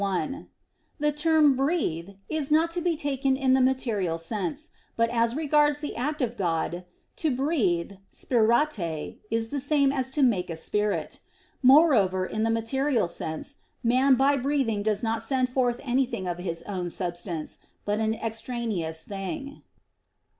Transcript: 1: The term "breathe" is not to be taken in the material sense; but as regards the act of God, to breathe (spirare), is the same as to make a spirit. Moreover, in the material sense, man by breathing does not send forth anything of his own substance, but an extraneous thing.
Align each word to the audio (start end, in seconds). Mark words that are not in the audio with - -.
1: 0.03 0.47
The 0.97 1.11
term 1.11 1.55
"breathe" 1.55 2.15
is 2.27 2.49
not 2.49 2.71
to 2.71 2.81
be 2.81 2.95
taken 2.95 3.37
in 3.37 3.53
the 3.53 3.61
material 3.61 4.17
sense; 4.17 4.71
but 4.95 5.11
as 5.11 5.35
regards 5.35 5.77
the 5.77 5.95
act 5.95 6.23
of 6.23 6.35
God, 6.37 6.85
to 7.17 7.29
breathe 7.29 7.97
(spirare), 8.11 8.67
is 9.29 9.49
the 9.49 9.59
same 9.59 9.91
as 9.91 10.09
to 10.09 10.23
make 10.23 10.49
a 10.49 10.55
spirit. 10.55 11.19
Moreover, 11.61 12.25
in 12.25 12.41
the 12.41 12.49
material 12.49 13.07
sense, 13.07 13.57
man 13.83 14.15
by 14.15 14.37
breathing 14.37 14.81
does 14.81 15.03
not 15.03 15.21
send 15.21 15.49
forth 15.49 15.79
anything 15.83 16.27
of 16.27 16.39
his 16.39 16.63
own 16.63 16.89
substance, 16.89 17.59
but 17.85 17.99
an 17.99 18.15
extraneous 18.15 19.03
thing. 19.03 19.61